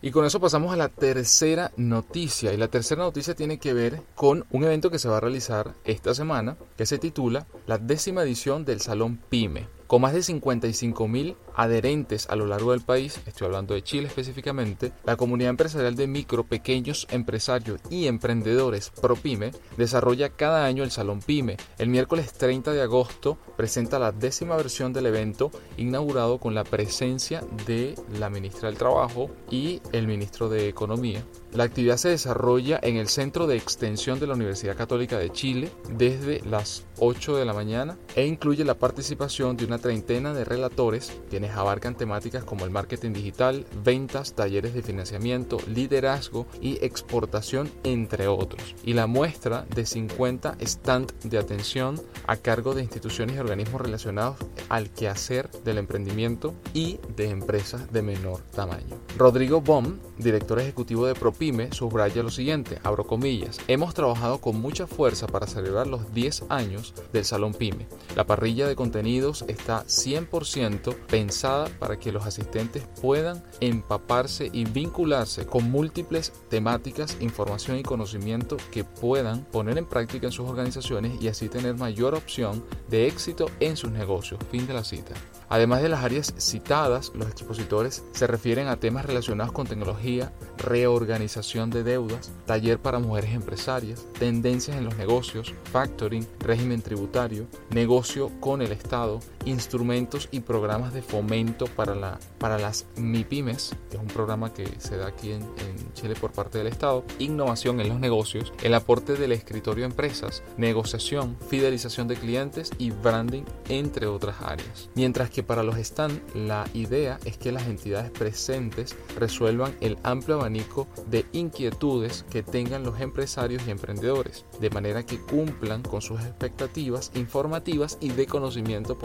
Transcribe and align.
Y 0.00 0.10
con 0.12 0.24
eso 0.24 0.40
pasamos 0.40 0.72
a 0.72 0.76
la 0.76 0.88
tercera 0.88 1.72
noticia. 1.76 2.52
Y 2.52 2.56
la 2.56 2.68
tercera 2.68 3.02
noticia 3.02 3.34
tiene 3.34 3.58
que 3.58 3.74
ver 3.74 4.02
con 4.14 4.46
un 4.50 4.64
evento 4.64 4.90
que 4.90 4.98
se 4.98 5.08
va 5.08 5.16
a 5.16 5.20
realizar 5.20 5.74
esta 5.84 6.14
semana 6.14 6.56
que 6.76 6.86
se 6.86 6.98
titula 6.98 7.46
la 7.66 7.78
décima 7.78 8.22
edición 8.22 8.64
del 8.64 8.80
Salón 8.80 9.18
Pyme. 9.28 9.77
Con 9.88 10.02
más 10.02 10.12
de 10.12 10.22
55 10.22 11.08
mil 11.08 11.34
adherentes 11.56 12.28
a 12.28 12.36
lo 12.36 12.44
largo 12.44 12.72
del 12.72 12.82
país, 12.82 13.22
estoy 13.24 13.46
hablando 13.46 13.72
de 13.72 13.82
Chile 13.82 14.06
específicamente, 14.06 14.92
la 15.06 15.16
comunidad 15.16 15.48
empresarial 15.48 15.96
de 15.96 16.06
micro, 16.06 16.44
pequeños 16.44 17.06
empresarios 17.10 17.80
y 17.88 18.06
emprendedores 18.06 18.90
ProPyme 18.90 19.50
desarrolla 19.78 20.28
cada 20.28 20.66
año 20.66 20.84
el 20.84 20.90
Salón 20.90 21.20
Pyme. 21.20 21.56
El 21.78 21.88
miércoles 21.88 22.34
30 22.34 22.72
de 22.72 22.82
agosto 22.82 23.38
presenta 23.56 23.98
la 23.98 24.12
décima 24.12 24.56
versión 24.56 24.92
del 24.92 25.06
evento, 25.06 25.50
inaugurado 25.78 26.36
con 26.36 26.54
la 26.54 26.64
presencia 26.64 27.42
de 27.66 27.94
la 28.18 28.28
ministra 28.28 28.68
del 28.68 28.76
Trabajo 28.76 29.30
y 29.50 29.80
el 29.92 30.06
ministro 30.06 30.50
de 30.50 30.68
Economía. 30.68 31.24
La 31.54 31.64
actividad 31.64 31.96
se 31.96 32.10
desarrolla 32.10 32.78
en 32.82 32.96
el 32.96 33.08
Centro 33.08 33.46
de 33.46 33.56
Extensión 33.56 34.20
de 34.20 34.26
la 34.26 34.34
Universidad 34.34 34.76
Católica 34.76 35.18
de 35.18 35.30
Chile 35.30 35.70
desde 35.96 36.42
las 36.42 36.84
8 36.98 37.36
de 37.36 37.44
la 37.44 37.54
mañana 37.54 37.96
e 38.16 38.26
incluye 38.26 38.64
la 38.64 38.78
participación 38.78 39.56
de 39.56 39.64
una 39.64 39.78
treintena 39.78 40.34
de 40.34 40.44
relatores 40.44 41.12
quienes 41.30 41.52
abarcan 41.52 41.96
temáticas 41.96 42.44
como 42.44 42.64
el 42.64 42.70
marketing 42.70 43.12
digital, 43.12 43.64
ventas, 43.82 44.34
talleres 44.34 44.74
de 44.74 44.82
financiamiento, 44.82 45.58
liderazgo 45.66 46.46
y 46.60 46.84
exportación, 46.84 47.70
entre 47.82 48.28
otros. 48.28 48.74
Y 48.84 48.92
la 48.92 49.06
muestra 49.06 49.64
de 49.74 49.86
50 49.86 50.56
stand 50.60 51.12
de 51.24 51.38
atención 51.38 52.00
a 52.26 52.36
cargo 52.36 52.74
de 52.74 52.82
instituciones 52.82 53.36
y 53.36 53.38
organismos 53.38 53.80
relacionados 53.80 54.36
al 54.68 54.90
quehacer 54.90 55.50
del 55.64 55.78
emprendimiento 55.78 56.54
y 56.74 56.98
de 57.16 57.30
empresas 57.30 57.90
de 57.92 58.02
menor 58.02 58.40
tamaño. 58.54 58.98
Rodrigo 59.16 59.60
Bom, 59.60 59.98
director 60.18 60.60
ejecutivo 60.60 61.06
de 61.06 61.14
ProPyme, 61.38 61.72
subraya 61.72 62.22
lo 62.22 62.30
siguiente, 62.30 62.80
abro 62.82 63.06
comillas, 63.06 63.60
hemos 63.68 63.94
trabajado 63.94 64.40
con 64.40 64.60
mucha 64.60 64.88
fuerza 64.88 65.28
para 65.28 65.46
celebrar 65.46 65.86
los 65.86 66.12
10 66.12 66.46
años 66.48 66.94
del 67.12 67.24
Salón 67.24 67.54
Pyme. 67.54 67.86
La 68.16 68.26
parrilla 68.26 68.66
de 68.66 68.74
contenidos 68.74 69.44
está 69.46 69.84
100% 69.84 70.96
pensada 71.06 71.68
para 71.78 71.96
que 71.98 72.10
los 72.10 72.26
asistentes 72.26 72.88
puedan 73.00 73.44
empaparse 73.60 74.50
y 74.52 74.64
vincularse 74.64 75.46
con 75.46 75.70
múltiples 75.70 76.32
temáticas, 76.48 77.16
información 77.20 77.78
y 77.78 77.84
conocimiento 77.84 78.56
que 78.72 78.82
puedan 78.82 79.44
poner 79.44 79.78
en 79.78 79.86
práctica 79.86 80.26
en 80.26 80.32
sus 80.32 80.48
organizaciones 80.48 81.22
y 81.22 81.28
así 81.28 81.48
tener 81.48 81.76
mayor 81.76 82.16
opción 82.16 82.64
de 82.88 83.06
éxito 83.06 83.46
en 83.60 83.76
sus 83.76 83.92
negocios. 83.92 84.40
Fin 84.50 84.66
de 84.66 84.74
la 84.74 84.82
cita. 84.82 85.14
Además 85.50 85.82
de 85.82 85.88
las 85.88 86.04
áreas 86.04 86.34
citadas, 86.36 87.12
los 87.14 87.28
expositores 87.28 88.04
se 88.12 88.26
refieren 88.26 88.66
a 88.66 88.76
temas 88.76 89.06
relacionados 89.06 89.52
con 89.52 89.66
tecnología, 89.66 90.32
reorganización 90.58 91.27
de 91.70 91.84
deudas, 91.84 92.32
taller 92.46 92.78
para 92.78 92.98
mujeres 92.98 93.34
empresarias, 93.34 94.06
tendencias 94.18 94.76
en 94.76 94.84
los 94.84 94.96
negocios, 94.96 95.54
factoring, 95.72 96.26
régimen 96.40 96.82
tributario, 96.82 97.46
negocio 97.70 98.30
con 98.40 98.62
el 98.62 98.72
Estado, 98.72 99.20
instrumentos 99.48 100.28
y 100.30 100.40
programas 100.40 100.92
de 100.92 101.02
fomento 101.02 101.66
para, 101.66 101.94
la, 101.94 102.18
para 102.38 102.58
las 102.58 102.86
MIPIMES, 102.96 103.74
que 103.90 103.96
es 103.96 104.02
un 104.02 104.08
programa 104.08 104.52
que 104.52 104.66
se 104.78 104.96
da 104.96 105.08
aquí 105.08 105.32
en, 105.32 105.42
en 105.42 105.92
Chile 105.94 106.14
por 106.20 106.32
parte 106.32 106.58
del 106.58 106.66
Estado, 106.66 107.04
innovación 107.18 107.80
en 107.80 107.88
los 107.88 108.00
negocios, 108.00 108.52
el 108.62 108.74
aporte 108.74 109.14
del 109.14 109.32
escritorio 109.32 109.84
a 109.84 109.88
empresas, 109.88 110.42
negociación, 110.56 111.36
fidelización 111.48 112.08
de 112.08 112.16
clientes 112.16 112.70
y 112.78 112.90
branding, 112.90 113.44
entre 113.68 114.06
otras 114.06 114.36
áreas. 114.42 114.90
Mientras 114.94 115.30
que 115.30 115.42
para 115.42 115.62
los 115.62 115.76
stand 115.76 116.20
la 116.34 116.66
idea 116.74 117.18
es 117.24 117.38
que 117.38 117.52
las 117.52 117.66
entidades 117.66 118.10
presentes 118.10 118.96
resuelvan 119.16 119.74
el 119.80 119.98
amplio 120.02 120.36
abanico 120.36 120.86
de 121.06 121.26
inquietudes 121.32 122.24
que 122.30 122.42
tengan 122.42 122.82
los 122.82 123.00
empresarios 123.00 123.62
y 123.66 123.70
emprendedores, 123.70 124.44
de 124.60 124.70
manera 124.70 125.04
que 125.04 125.20
cumplan 125.20 125.82
con 125.82 126.02
sus 126.02 126.20
expectativas 126.20 127.10
informativas 127.14 127.98
y 128.00 128.10
de 128.10 128.26
conocimiento 128.26 128.98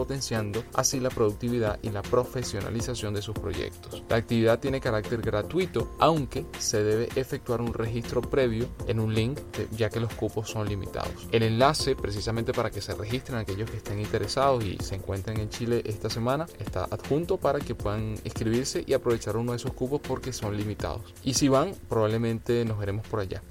así 0.73 0.99
la 0.99 1.09
productividad 1.09 1.79
y 1.81 1.89
la 1.89 2.01
profesionalización 2.01 3.13
de 3.13 3.21
sus 3.21 3.35
proyectos. 3.35 4.03
La 4.09 4.17
actividad 4.17 4.59
tiene 4.59 4.81
carácter 4.81 5.21
gratuito, 5.21 5.95
aunque 5.99 6.45
se 6.59 6.83
debe 6.83 7.09
efectuar 7.15 7.61
un 7.61 7.73
registro 7.73 8.21
previo 8.21 8.67
en 8.87 8.99
un 8.99 9.13
link 9.13 9.39
ya 9.71 9.89
que 9.89 9.99
los 9.99 10.13
cupos 10.13 10.49
son 10.49 10.67
limitados. 10.67 11.27
El 11.31 11.43
enlace 11.43 11.95
precisamente 11.95 12.53
para 12.53 12.69
que 12.69 12.81
se 12.81 12.93
registren 12.93 13.37
aquellos 13.37 13.69
que 13.69 13.77
estén 13.77 13.99
interesados 13.99 14.63
y 14.63 14.77
se 14.77 14.95
encuentren 14.95 15.39
en 15.39 15.49
Chile 15.49 15.81
esta 15.85 16.09
semana 16.09 16.45
está 16.59 16.85
adjunto 16.85 17.37
para 17.37 17.59
que 17.59 17.75
puedan 17.75 18.15
inscribirse 18.23 18.83
y 18.85 18.93
aprovechar 18.93 19.37
uno 19.37 19.51
de 19.51 19.57
esos 19.57 19.73
cupos 19.73 20.01
porque 20.01 20.33
son 20.33 20.57
limitados. 20.57 21.13
Y 21.23 21.33
si 21.33 21.47
van, 21.47 21.73
probablemente 21.89 22.65
nos 22.65 22.77
veremos 22.77 23.07
por 23.07 23.19
allá. 23.19 23.41